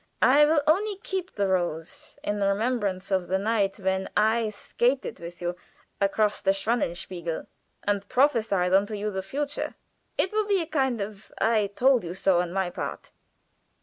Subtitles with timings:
[0.23, 5.43] I will only keep the rose in remembrance of the night when I skated with
[5.43, 5.55] you
[6.01, 7.45] across the Schwanenspiegel,
[7.83, 9.75] and prophesied unto you the future.
[10.17, 13.11] It will be a kind of 'I told you so,' on my part."